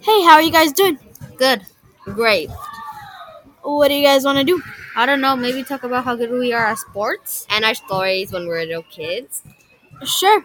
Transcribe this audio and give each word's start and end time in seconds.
Hey, 0.00 0.22
how 0.24 0.32
are 0.34 0.42
you 0.42 0.50
guys 0.52 0.72
doing? 0.72 0.98
Good. 1.36 1.62
Great. 2.04 2.50
What 3.62 3.88
do 3.88 3.94
you 3.94 4.04
guys 4.04 4.24
want 4.24 4.38
to 4.38 4.44
do? 4.44 4.62
I 4.96 5.06
don't 5.06 5.20
know, 5.20 5.36
maybe 5.36 5.62
talk 5.62 5.84
about 5.84 6.04
how 6.04 6.16
good 6.16 6.30
we 6.30 6.52
are 6.52 6.66
at 6.66 6.78
sports 6.78 7.46
and 7.50 7.64
our 7.64 7.74
stories 7.74 8.32
when 8.32 8.42
we 8.42 8.48
were 8.48 8.64
little 8.64 8.82
kids. 8.82 9.42
Sure, 10.04 10.44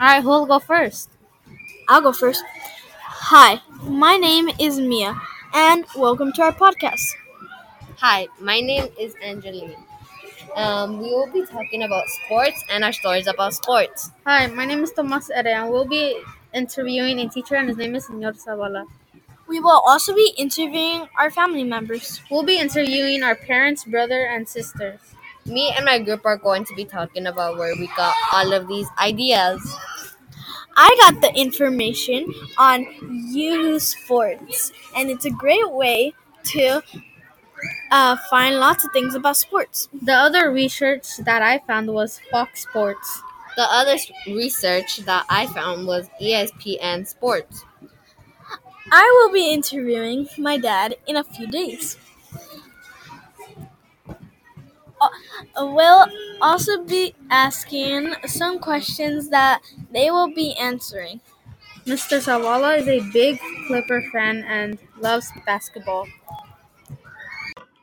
Alright, 0.00 0.22
who'll 0.22 0.46
go 0.46 0.58
first? 0.58 1.10
I'll 1.88 2.02
go 2.02 2.12
first. 2.12 2.44
Hi, 3.32 3.60
my 3.84 4.16
name 4.16 4.50
is 4.60 4.78
Mia, 4.80 5.20
and 5.54 5.84
welcome 5.96 6.32
to 6.34 6.42
our 6.42 6.52
podcast. 6.52 7.02
Hi, 7.98 8.28
my 8.40 8.60
name 8.60 8.88
is 8.98 9.14
Angeline. 9.22 9.76
Um, 10.56 10.98
we 11.00 11.06
will 11.10 11.30
be 11.32 11.46
talking 11.46 11.82
about 11.84 12.04
sports 12.24 12.62
and 12.70 12.84
our 12.84 12.92
stories 12.92 13.26
about 13.28 13.54
sports. 13.54 14.10
Hi, 14.26 14.46
my 14.48 14.66
name 14.66 14.84
is 14.84 14.92
Tomas 14.92 15.30
Ere, 15.30 15.48
and 15.48 15.70
we'll 15.70 15.86
be 15.86 16.20
interviewing 16.54 17.18
a 17.20 17.28
teacher, 17.28 17.56
and 17.56 17.68
his 17.68 17.76
name 17.78 17.94
is 17.94 18.06
Senor 18.06 18.32
Zavala. 18.32 18.86
We 19.48 19.60
will 19.60 19.82
also 19.86 20.14
be 20.14 20.34
interviewing 20.38 21.08
our 21.18 21.30
family 21.30 21.64
members. 21.64 22.20
We'll 22.30 22.44
be 22.44 22.58
interviewing 22.58 23.22
our 23.22 23.34
parents, 23.34 23.84
brother, 23.84 24.24
and 24.26 24.48
sisters. 24.48 25.00
Me 25.46 25.72
and 25.76 25.84
my 25.84 25.98
group 25.98 26.24
are 26.24 26.36
going 26.36 26.64
to 26.64 26.74
be 26.74 26.84
talking 26.84 27.26
about 27.26 27.58
where 27.58 27.74
we 27.76 27.88
got 27.96 28.14
all 28.32 28.52
of 28.52 28.68
these 28.68 28.88
ideas. 28.98 29.60
I 30.76 30.96
got 31.00 31.20
the 31.20 31.32
information 31.38 32.32
on 32.58 32.86
Yahoo 33.30 33.78
Sports, 33.78 34.72
and 34.96 35.10
it's 35.10 35.24
a 35.26 35.30
great 35.30 35.70
way 35.70 36.14
to 36.44 36.82
uh, 37.90 38.16
find 38.30 38.56
lots 38.56 38.84
of 38.84 38.92
things 38.92 39.14
about 39.14 39.36
sports. 39.36 39.88
The 40.02 40.12
other 40.14 40.50
research 40.50 41.16
that 41.18 41.42
I 41.42 41.58
found 41.66 41.92
was 41.92 42.20
Fox 42.30 42.62
Sports. 42.62 43.22
The 43.56 43.62
other 43.70 43.96
research 44.26 44.98
that 44.98 45.26
I 45.28 45.46
found 45.46 45.86
was 45.86 46.08
ESPN 46.20 47.06
Sports. 47.06 47.64
I 48.90 49.04
will 49.16 49.32
be 49.32 49.50
interviewing 49.52 50.28
my 50.38 50.58
dad 50.58 50.96
in 51.06 51.16
a 51.16 51.24
few 51.24 51.46
days. 51.46 51.96
Uh, 55.00 55.08
We'll 55.58 56.06
also 56.40 56.82
be 56.84 57.14
asking 57.30 58.14
some 58.26 58.58
questions 58.58 59.28
that 59.30 59.60
they 59.92 60.10
will 60.10 60.32
be 60.34 60.54
answering. 60.56 61.20
Mr. 61.86 62.18
Zavala 62.22 62.78
is 62.78 62.88
a 62.88 63.00
big 63.12 63.38
Clipper 63.66 64.02
fan 64.12 64.44
and 64.44 64.78
loves 65.00 65.30
basketball. 65.44 66.06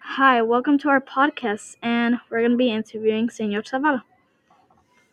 Hi, 0.00 0.42
welcome 0.42 0.78
to 0.78 0.88
our 0.88 1.00
podcast, 1.00 1.76
and 1.82 2.18
we're 2.30 2.40
going 2.40 2.52
to 2.52 2.56
be 2.56 2.70
interviewing 2.70 3.30
Senor 3.30 3.62
Zavala. 3.62 4.02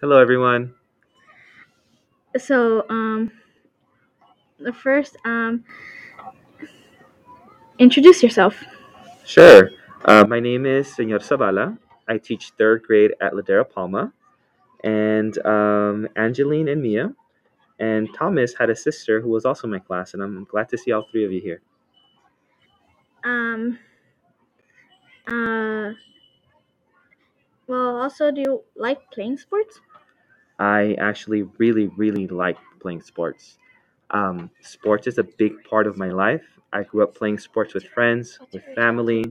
Hello, 0.01 0.17
everyone. 0.17 0.73
So, 2.35 2.89
um, 2.89 3.31
the 4.57 4.73
first, 4.73 5.15
um, 5.25 5.63
introduce 7.77 8.23
yourself. 8.23 8.63
Sure. 9.23 9.69
Uh, 10.03 10.25
my 10.27 10.39
name 10.39 10.65
is 10.65 10.91
Senor 10.91 11.19
Zavala. 11.19 11.77
I 12.07 12.17
teach 12.17 12.49
third 12.57 12.81
grade 12.81 13.11
at 13.21 13.33
Ladera 13.33 13.63
Palma. 13.63 14.11
And 14.83 15.37
um, 15.45 16.07
Angeline 16.15 16.69
and 16.69 16.81
Mia 16.81 17.13
and 17.77 18.11
Thomas 18.15 18.55
had 18.57 18.71
a 18.71 18.75
sister 18.75 19.21
who 19.21 19.29
was 19.29 19.45
also 19.45 19.67
in 19.67 19.71
my 19.71 19.77
class, 19.77 20.15
and 20.15 20.23
I'm 20.23 20.45
glad 20.45 20.67
to 20.69 20.79
see 20.79 20.91
all 20.91 21.05
three 21.11 21.25
of 21.25 21.31
you 21.31 21.41
here. 21.41 21.61
Um, 23.23 23.77
uh, 25.27 25.91
well, 27.67 28.01
also, 28.01 28.31
do 28.31 28.41
you 28.41 28.63
like 28.75 29.11
playing 29.11 29.37
sports? 29.37 29.79
I 30.61 30.93
actually 30.99 31.41
really, 31.57 31.87
really 31.87 32.27
like 32.27 32.57
playing 32.79 33.01
sports. 33.01 33.57
Um, 34.11 34.51
sports 34.61 35.07
is 35.07 35.17
a 35.17 35.23
big 35.23 35.63
part 35.63 35.87
of 35.87 35.97
my 35.97 36.09
life. 36.09 36.43
I 36.71 36.83
grew 36.83 37.01
up 37.01 37.15
playing 37.15 37.39
sports 37.39 37.73
with 37.73 37.85
friends, 37.85 38.37
with 38.53 38.63
family. 38.75 39.25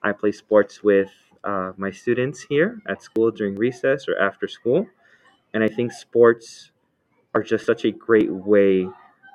I 0.00 0.12
play 0.12 0.30
sports 0.30 0.80
with 0.84 1.10
uh, 1.42 1.72
my 1.76 1.90
students 1.90 2.42
here 2.42 2.80
at 2.88 3.02
school 3.02 3.32
during 3.32 3.56
recess 3.56 4.06
or 4.06 4.16
after 4.16 4.46
school. 4.46 4.86
And 5.52 5.64
I 5.64 5.66
think 5.66 5.90
sports 5.90 6.70
are 7.34 7.42
just 7.42 7.66
such 7.66 7.84
a 7.84 7.90
great 7.90 8.30
way 8.30 8.88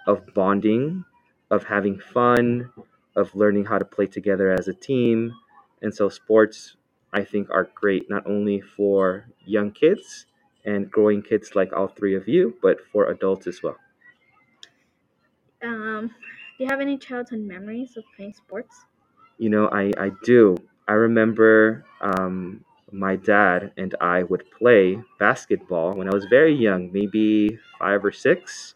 of 0.08 0.34
bonding, 0.34 1.04
of 1.52 1.66
having 1.66 2.00
fun, 2.00 2.72
of 3.18 3.36
learning 3.36 3.66
how 3.66 3.78
to 3.78 3.84
play 3.86 4.08
together 4.08 4.54
as 4.54 4.70
a 4.70 4.74
team. 4.74 5.34
And 5.82 5.94
so, 5.94 6.08
sports, 6.08 6.78
I 7.12 7.26
think, 7.26 7.50
are 7.50 7.68
great 7.76 8.10
not 8.10 8.26
only 8.26 8.62
for 8.62 9.26
young 9.46 9.72
kids 9.72 10.28
and 10.66 10.90
growing 10.92 11.22
kids 11.22 11.56
like 11.56 11.74
all 11.74 11.88
three 11.88 12.16
of 12.16 12.28
you, 12.28 12.56
but 12.62 12.78
for 12.92 13.10
adults 13.10 13.48
as 13.48 13.62
well. 13.64 13.78
Um, 15.64 16.08
do 16.58 16.64
you 16.64 16.70
have 16.70 16.82
any 16.82 16.98
childhood 16.98 17.40
memories 17.40 17.98
of 17.98 18.04
playing 18.16 18.34
sports? 18.34 18.86
You 19.38 19.50
know, 19.50 19.68
I, 19.68 19.92
I 19.98 20.12
do. 20.24 20.56
I 20.88 20.94
remember 20.94 21.86
um, 22.02 22.64
my 22.92 23.16
dad 23.16 23.72
and 23.78 23.96
I 24.00 24.24
would 24.24 24.50
play 24.52 25.02
basketball 25.20 25.94
when 25.94 26.08
I 26.08 26.14
was 26.14 26.26
very 26.26 26.54
young, 26.54 26.92
maybe 26.92 27.60
five 27.80 28.06
or 28.06 28.12
six. 28.12 28.76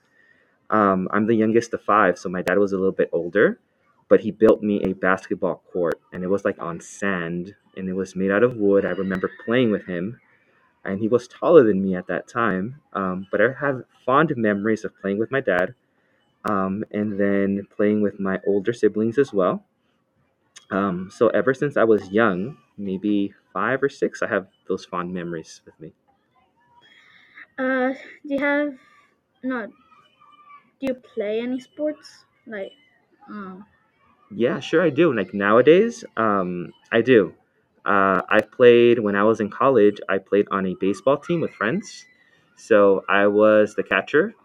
Um, 0.69 1.07
I'm 1.11 1.27
the 1.27 1.35
youngest 1.35 1.73
of 1.73 1.81
five, 1.81 2.19
so 2.19 2.29
my 2.29 2.41
dad 2.41 2.57
was 2.59 2.73
a 2.73 2.77
little 2.77 2.91
bit 2.91 3.09
older, 3.11 3.59
but 4.07 4.21
he 4.21 4.31
built 4.31 4.61
me 4.61 4.81
a 4.83 4.93
basketball 4.93 5.63
court, 5.71 5.99
and 6.13 6.23
it 6.23 6.27
was 6.27 6.45
like 6.45 6.61
on 6.61 6.79
sand, 6.79 7.55
and 7.75 7.89
it 7.89 7.93
was 7.93 8.15
made 8.15 8.31
out 8.31 8.43
of 8.43 8.57
wood. 8.57 8.85
I 8.85 8.89
remember 8.91 9.31
playing 9.45 9.71
with 9.71 9.85
him, 9.85 10.19
and 10.85 10.99
he 10.99 11.07
was 11.07 11.27
taller 11.27 11.63
than 11.63 11.83
me 11.83 11.95
at 11.95 12.07
that 12.07 12.27
time. 12.27 12.81
Um, 12.93 13.27
but 13.31 13.41
I 13.41 13.53
have 13.59 13.85
fond 14.05 14.33
memories 14.37 14.85
of 14.85 14.97
playing 15.01 15.19
with 15.19 15.31
my 15.31 15.41
dad, 15.41 15.75
um, 16.49 16.83
and 16.91 17.19
then 17.19 17.67
playing 17.75 18.01
with 18.01 18.19
my 18.19 18.39
older 18.47 18.73
siblings 18.73 19.17
as 19.17 19.33
well. 19.33 19.65
Um, 20.71 21.09
so 21.11 21.27
ever 21.29 21.53
since 21.53 21.77
I 21.77 21.83
was 21.83 22.09
young, 22.11 22.57
maybe 22.77 23.33
five 23.53 23.83
or 23.83 23.89
six, 23.89 24.21
I 24.23 24.27
have 24.27 24.47
those 24.67 24.83
fond 24.85 25.13
memories 25.13 25.61
with 25.65 25.79
me. 25.79 25.93
Uh, 27.57 27.93
do 28.25 28.33
you 28.33 28.39
have 28.39 28.79
no? 29.43 29.67
Do 30.79 30.87
you 30.87 30.93
play 30.95 31.39
any 31.41 31.59
sports 31.59 32.25
like? 32.45 32.73
Um, 33.27 33.65
Yeah, 34.31 34.59
sure, 34.59 34.81
I 34.81 34.89
do. 34.89 35.13
Like 35.13 35.33
nowadays, 35.33 36.03
um, 36.17 36.73
I 36.91 37.01
do. 37.01 37.35
Uh, 37.89 38.21
I 38.29 38.41
played 38.41 38.99
when 38.99 39.15
I 39.15 39.23
was 39.23 39.39
in 39.41 39.49
college. 39.49 39.99
I 40.07 40.19
played 40.19 40.47
on 40.51 40.67
a 40.67 40.75
baseball 40.79 41.17
team 41.17 41.41
with 41.41 41.51
friends. 41.53 42.05
So 42.55 43.03
I 43.09 43.25
was 43.27 43.73
the 43.73 43.83
catcher. 43.83 44.35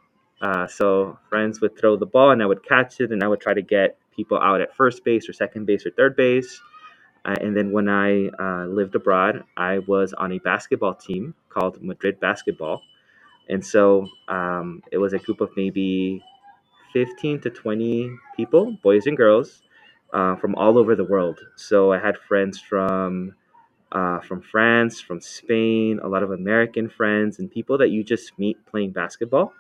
Uh, 0.41 0.67
so 0.67 1.19
friends 1.29 1.61
would 1.61 1.79
throw 1.79 1.97
the 1.97 2.07
ball, 2.07 2.31
and 2.31 2.43
I 2.43 2.47
would 2.47 2.65
catch 2.65 3.03
it, 3.03 3.13
and 3.13 3.23
I 3.23 3.29
would 3.29 3.41
try 3.41 3.53
to 3.53 3.63
get 3.63 3.99
people 4.17 4.39
out 4.39 4.63
at 4.63 4.75
first 4.75 5.05
base 5.05 5.29
or 5.29 5.35
second 5.35 5.67
base 5.67 5.85
or 5.85 5.91
third 5.91 6.17
base. 6.17 6.59
Uh, 7.27 7.37
and 7.41 7.55
then 7.57 7.71
when 7.73 7.89
I 7.89 8.29
uh, 8.29 8.67
lived 8.67 8.95
abroad, 8.95 9.45
I 9.57 9.81
was 9.81 10.15
on 10.15 10.33
a 10.33 10.39
basketball 10.39 10.95
team 10.95 11.35
called 11.51 11.83
Madrid 11.83 12.21
Basketball. 12.21 12.83
And 13.49 13.65
so 13.65 14.09
um, 14.29 14.83
it 14.91 14.99
was 14.99 15.13
a 15.13 15.19
group 15.19 15.43
of 15.43 15.51
maybe 15.57 16.23
15 16.95 17.43
to 17.43 17.51
20 17.51 18.11
people, 18.37 18.73
boys 18.83 19.07
and 19.07 19.17
girls, 19.17 19.63
uh, 20.15 20.37
from 20.37 20.55
all 20.55 20.79
over 20.79 20.97
the 20.97 21.05
world. 21.05 21.41
So 21.57 21.93
I 21.93 21.99
had 21.99 22.17
friends 22.17 22.61
from 22.61 23.35
uh, 23.93 24.21
from 24.21 24.41
France, 24.41 25.01
from 25.01 25.21
Spain, 25.21 26.01
a 26.03 26.09
lot 26.09 26.23
of 26.23 26.33
American 26.33 26.89
friends, 26.89 27.39
and 27.39 27.51
people 27.51 27.79
that 27.79 27.91
you 27.91 28.03
just 28.03 28.37
meet 28.39 28.57
playing 28.67 28.91
basketball. 28.91 29.53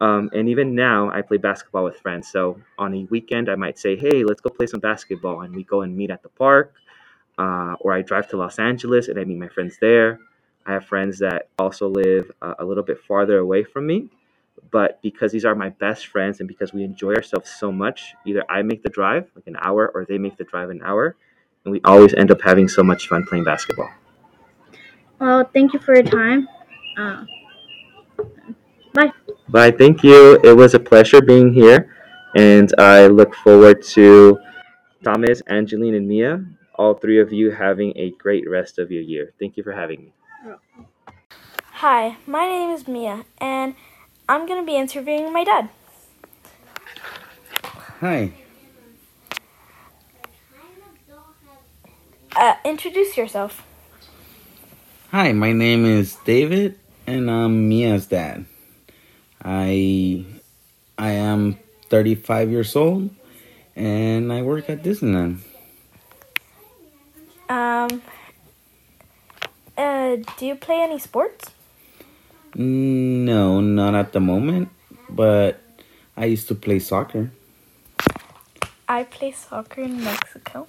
Um, 0.00 0.30
and 0.32 0.48
even 0.48 0.74
now, 0.74 1.10
I 1.10 1.22
play 1.22 1.38
basketball 1.38 1.84
with 1.84 1.98
friends. 1.98 2.28
So 2.28 2.60
on 2.78 2.94
a 2.94 3.04
weekend, 3.10 3.48
I 3.48 3.54
might 3.56 3.78
say, 3.78 3.96
"Hey, 3.96 4.24
let's 4.24 4.40
go 4.40 4.50
play 4.50 4.66
some 4.66 4.80
basketball," 4.80 5.42
and 5.42 5.54
we 5.56 5.64
go 5.64 5.82
and 5.82 5.96
meet 5.96 6.10
at 6.10 6.22
the 6.22 6.28
park. 6.28 6.74
Uh, 7.38 7.74
or 7.80 7.92
I 7.92 8.02
drive 8.02 8.28
to 8.28 8.36
Los 8.36 8.58
Angeles 8.58 9.08
and 9.08 9.18
I 9.18 9.24
meet 9.24 9.38
my 9.38 9.48
friends 9.48 9.78
there. 9.80 10.20
I 10.66 10.72
have 10.74 10.86
friends 10.86 11.18
that 11.18 11.48
also 11.58 11.88
live 11.88 12.30
uh, 12.40 12.54
a 12.58 12.64
little 12.64 12.84
bit 12.84 13.00
farther 13.00 13.38
away 13.38 13.64
from 13.64 13.86
me, 13.86 14.08
but 14.70 15.00
because 15.02 15.32
these 15.32 15.44
are 15.44 15.54
my 15.54 15.70
best 15.70 16.06
friends 16.06 16.40
and 16.40 16.48
because 16.48 16.72
we 16.72 16.84
enjoy 16.84 17.14
ourselves 17.14 17.50
so 17.50 17.70
much, 17.72 18.14
either 18.26 18.44
I 18.48 18.62
make 18.62 18.82
the 18.82 18.88
drive 18.88 19.30
like 19.34 19.46
an 19.46 19.56
hour 19.60 19.90
or 19.94 20.04
they 20.04 20.18
make 20.18 20.36
the 20.36 20.44
drive 20.44 20.70
an 20.70 20.80
hour, 20.84 21.16
and 21.64 21.72
we 21.72 21.80
always 21.84 22.14
end 22.14 22.30
up 22.30 22.40
having 22.40 22.68
so 22.68 22.82
much 22.82 23.08
fun 23.08 23.24
playing 23.24 23.44
basketball. 23.44 23.90
well, 25.18 25.48
thank 25.52 25.72
you 25.72 25.80
for 25.80 25.94
your 25.94 26.04
time. 26.04 26.48
Uh, 26.98 27.24
Bye, 29.48 29.70
thank 29.70 30.02
you. 30.02 30.38
It 30.42 30.56
was 30.56 30.74
a 30.74 30.80
pleasure 30.80 31.20
being 31.20 31.52
here, 31.52 31.94
and 32.34 32.72
I 32.78 33.06
look 33.06 33.34
forward 33.34 33.82
to 33.94 34.38
Thomas, 35.02 35.42
Angeline, 35.46 35.94
and 35.94 36.08
Mia, 36.08 36.44
all 36.76 36.94
three 36.94 37.20
of 37.20 37.32
you 37.32 37.50
having 37.50 37.92
a 37.96 38.10
great 38.12 38.48
rest 38.48 38.78
of 38.78 38.90
your 38.90 39.02
year. 39.02 39.32
Thank 39.38 39.56
you 39.56 39.62
for 39.62 39.72
having 39.72 40.04
me. 40.04 40.12
Hi, 41.84 42.16
my 42.26 42.48
name 42.48 42.70
is 42.70 42.88
Mia, 42.88 43.24
and 43.38 43.74
I'm 44.28 44.46
going 44.46 44.60
to 44.60 44.66
be 44.66 44.76
interviewing 44.76 45.32
my 45.32 45.44
dad. 45.44 45.68
Hi, 48.00 48.32
Uh, 52.36 52.54
introduce 52.64 53.16
yourself. 53.16 53.62
hi. 55.12 55.30
My 55.32 55.52
name 55.52 55.84
is 55.84 56.16
David, 56.24 56.76
and 57.06 57.30
I'm 57.30 57.68
Mia's 57.68 58.06
dad. 58.06 58.44
I 59.42 60.24
I 60.98 61.10
am 61.12 61.58
35 61.90 62.50
years 62.50 62.74
old, 62.74 63.10
and 63.76 64.32
I 64.32 64.42
work 64.42 64.68
at 64.68 64.82
Disneyland. 64.82 65.38
Um, 67.48 68.02
uh, 69.78 70.16
do 70.36 70.46
you 70.46 70.56
play 70.56 70.80
any 70.82 70.98
sports? 70.98 71.52
No, 72.56 73.60
not 73.60 73.94
at 73.94 74.12
the 74.12 74.20
moment, 74.20 74.68
but 75.10 75.60
I 76.16 76.26
used 76.26 76.48
to 76.48 76.54
play 76.54 76.78
soccer. 76.78 77.30
I 78.88 79.02
play 79.04 79.32
soccer 79.32 79.80
in 79.82 80.04
Mexico. 80.04 80.68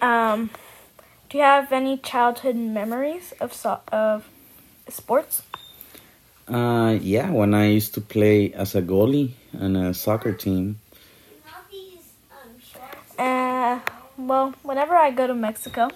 um, 0.00 0.50
do 1.28 1.38
you 1.38 1.44
have 1.44 1.72
any 1.72 1.98
childhood 1.98 2.56
memories 2.56 3.32
of 3.40 3.52
so- 3.52 3.80
of 3.90 4.28
sports? 4.88 5.42
Uh, 6.46 6.96
yeah, 7.02 7.30
when 7.30 7.54
I 7.54 7.66
used 7.74 7.94
to 7.94 8.00
play 8.00 8.52
as 8.52 8.76
a 8.76 8.82
goalie 8.82 9.32
on 9.58 9.74
a 9.74 9.92
soccer 9.92 10.32
team. 10.32 10.78
Uh, 13.18 13.80
well, 14.16 14.54
whenever 14.62 14.94
I 14.94 15.10
go 15.10 15.26
to 15.26 15.34
Mexico, 15.34 15.88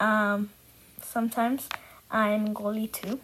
um, 0.00 0.50
sometimes 1.02 1.68
I'm 2.10 2.54
goalie 2.54 2.90
too. 2.90 3.20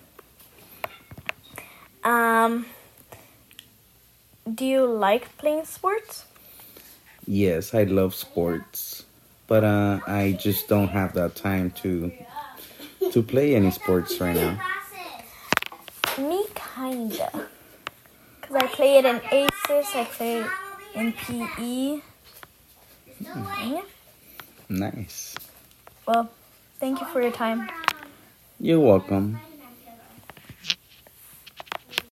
Um, 2.05 2.67
do 4.53 4.65
you 4.65 4.87
like 4.87 5.37
playing 5.39 5.65
sports? 5.65 6.25
Yes, 7.27 7.75
I 7.75 7.85
love 7.85 8.15
sports, 8.15 9.05
but 9.47 9.63
uh, 9.63 10.01
I 10.07 10.33
just 10.33 10.69
don't 10.69 10.89
have 10.89 11.15
that 11.15 11.37
time 11.37 11.71
to 11.83 12.13
to 13.13 13.23
play 13.23 13.55
any 13.55 13.71
sports 13.71 14.21
right 14.21 14.35
now. 14.35 14.57
Me 16.19 16.45
kinda, 16.55 17.31
cause 18.43 18.57
I 18.57 18.67
play 18.67 18.99
it 18.99 19.05
in 19.05 19.21
ACES, 19.31 19.95
I 19.95 20.05
play 20.05 20.41
it 20.43 20.51
in 20.95 21.13
PE. 21.13 22.01
Yeah. 23.71 23.83
Nice. 24.69 25.35
Well, 26.07 26.31
thank 26.81 27.01
you 27.01 27.07
for 27.07 27.23
your 27.23 27.31
time. 27.33 27.69
You're 28.65 28.79
welcome. 28.79 29.41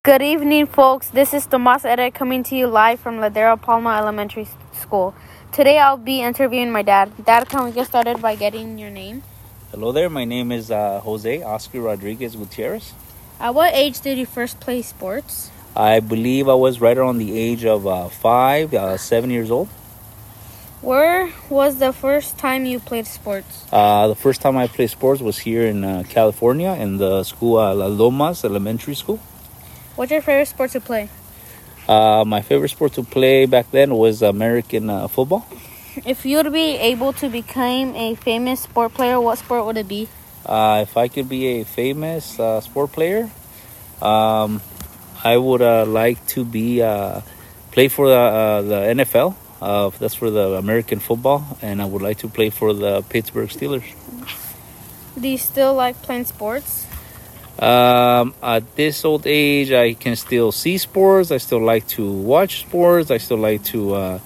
Good 0.03 0.21
evening, 0.21 0.65
folks. 0.65 1.07
This 1.07 1.33
is 1.33 1.45
Tomas 1.45 1.85
Ere 1.85 2.11
coming 2.11 2.43
to 2.43 2.57
you 2.57 2.67
live 2.67 2.99
from 2.99 3.19
Ladera 3.19 3.55
Palma 3.55 3.95
Elementary 3.95 4.45
School. 4.73 5.15
Today 5.53 5.79
I'll 5.79 5.95
be 5.95 6.19
interviewing 6.19 6.69
my 6.69 6.81
dad. 6.81 7.13
Dad, 7.23 7.47
can 7.47 7.63
we 7.63 7.71
get 7.71 7.87
started 7.87 8.21
by 8.21 8.35
getting 8.35 8.77
your 8.77 8.89
name? 8.89 9.23
Hello 9.71 9.93
there. 9.93 10.09
My 10.09 10.25
name 10.25 10.51
is 10.51 10.69
uh, 10.69 10.99
Jose 10.99 11.41
Oscar 11.41 11.79
Rodriguez 11.79 12.35
Gutierrez. 12.35 12.91
At 13.39 13.55
what 13.55 13.73
age 13.73 14.01
did 14.01 14.17
you 14.17 14.25
first 14.25 14.59
play 14.59 14.81
sports? 14.81 15.51
I 15.73 16.01
believe 16.01 16.49
I 16.49 16.55
was 16.55 16.81
right 16.81 16.97
around 16.97 17.19
the 17.19 17.31
age 17.31 17.63
of 17.63 17.87
uh, 17.87 18.09
five, 18.09 18.73
uh, 18.73 18.97
seven 18.97 19.29
years 19.29 19.49
old. 19.49 19.69
Where 20.81 21.29
was 21.47 21.77
the 21.77 21.93
first 21.93 22.39
time 22.39 22.65
you 22.65 22.79
played 22.79 23.05
sports? 23.05 23.67
Uh, 23.71 24.07
the 24.07 24.15
first 24.15 24.41
time 24.41 24.57
I 24.57 24.65
played 24.65 24.89
sports 24.89 25.21
was 25.21 25.37
here 25.37 25.67
in 25.67 25.83
uh, 25.83 26.03
California 26.09 26.73
in 26.73 26.97
the 26.97 27.23
school 27.23 27.59
uh, 27.59 27.75
La 27.75 27.85
Lomas 27.85 28.43
Elementary 28.43 28.95
School. 28.95 29.17
What's 29.95 30.11
your 30.11 30.23
favorite 30.23 30.47
sport 30.47 30.71
to 30.71 30.81
play? 30.81 31.09
Uh, 31.87 32.23
my 32.25 32.41
favorite 32.41 32.69
sport 32.69 32.93
to 32.93 33.03
play 33.03 33.45
back 33.45 33.69
then 33.69 33.93
was 33.93 34.23
American 34.23 34.89
uh, 34.89 35.07
football. 35.07 35.45
If 36.03 36.25
you 36.25 36.37
would 36.37 36.51
be 36.51 36.77
able 36.77 37.13
to 37.13 37.29
become 37.29 37.95
a 37.95 38.15
famous 38.15 38.61
sport 38.61 38.95
player, 38.95 39.21
what 39.21 39.37
sport 39.37 39.65
would 39.67 39.77
it 39.77 39.87
be? 39.87 40.09
Uh, 40.43 40.79
if 40.81 40.97
I 40.97 41.09
could 41.09 41.29
be 41.29 41.61
a 41.61 41.63
famous 41.63 42.39
uh, 42.39 42.59
sport 42.59 42.91
player, 42.91 43.29
um, 44.01 44.61
I 45.23 45.37
would 45.37 45.61
uh, 45.61 45.85
like 45.85 46.25
to 46.33 46.43
be 46.43 46.81
uh, 46.81 47.21
play 47.71 47.87
for 47.87 48.09
the 48.09 48.17
uh, 48.17 48.61
the 48.63 48.79
NFL. 48.97 49.35
Uh, 49.61 49.91
that's 49.99 50.15
for 50.15 50.31
the 50.31 50.53
American 50.53 50.99
football, 50.99 51.57
and 51.61 51.81
I 51.81 51.85
would 51.85 52.01
like 52.01 52.17
to 52.19 52.27
play 52.27 52.49
for 52.49 52.73
the 52.73 53.03
Pittsburgh 53.03 53.49
Steelers. 53.49 53.85
Do 55.19 55.27
you 55.27 55.37
still 55.37 55.75
like 55.75 56.01
playing 56.01 56.25
sports? 56.25 56.87
Um, 57.59 58.33
at 58.41 58.75
this 58.75 59.05
old 59.05 59.27
age, 59.27 59.71
I 59.71 59.93
can 59.93 60.15
still 60.15 60.51
see 60.51 60.79
sports. 60.79 61.29
I 61.29 61.37
still 61.37 61.61
like 61.61 61.87
to 61.89 62.11
watch 62.11 62.61
sports. 62.61 63.11
I 63.11 63.17
still 63.17 63.37
like 63.37 63.63
to 63.65 63.93
uh, 63.93 64.19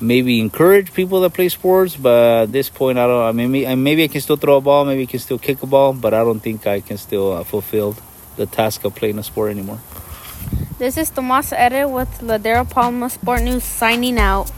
maybe 0.00 0.38
encourage 0.38 0.94
people 0.94 1.20
that 1.22 1.34
play 1.34 1.48
sports. 1.48 1.96
But 1.96 2.42
at 2.42 2.52
this 2.52 2.68
point, 2.68 2.96
I 2.96 3.08
don't. 3.08 3.24
I 3.24 3.32
mean, 3.32 3.50
maybe, 3.50 3.74
maybe 3.74 4.04
I 4.04 4.08
can 4.08 4.20
still 4.20 4.36
throw 4.36 4.58
a 4.58 4.60
ball. 4.60 4.84
Maybe 4.84 5.02
I 5.02 5.06
can 5.06 5.18
still 5.18 5.38
kick 5.38 5.62
a 5.64 5.66
ball. 5.66 5.94
But 5.94 6.14
I 6.14 6.22
don't 6.22 6.38
think 6.38 6.64
I 6.66 6.80
can 6.80 6.96
still 6.96 7.32
uh, 7.32 7.42
fulfill 7.42 7.96
the 8.36 8.46
task 8.46 8.84
of 8.84 8.94
playing 8.94 9.18
a 9.18 9.24
sport 9.24 9.50
anymore. 9.50 9.80
This 10.84 10.98
is 10.98 11.08
Tomas 11.08 11.50
Ere 11.56 11.88
with 11.88 12.20
Ladera 12.20 12.68
Palma 12.68 13.08
Sport 13.08 13.40
News 13.40 13.64
signing 13.64 14.18
out. 14.18 14.52